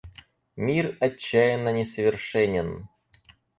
[0.55, 2.87] Мир отчаянно несовершенен.